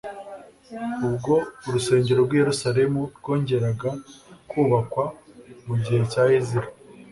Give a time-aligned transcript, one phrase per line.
[1.07, 1.33] Ubwo
[1.67, 3.89] urusengero rw’i Yerusalemu rwongeraga
[4.49, 5.05] kubakwa
[5.65, 6.69] mu gihe cya Ezira,